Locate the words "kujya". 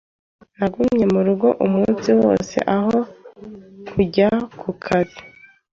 3.91-4.29